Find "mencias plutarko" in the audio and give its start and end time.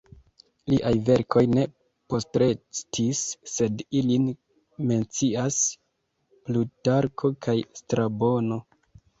4.93-7.33